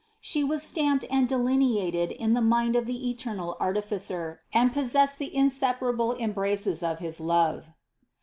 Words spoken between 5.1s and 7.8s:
the inseparable embraces of his love.